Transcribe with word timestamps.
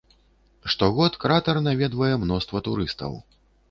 Штогод 0.75 1.19
кратар 1.25 1.63
наведвае 1.69 2.13
мноства 2.27 2.67
турыстаў. 2.71 3.11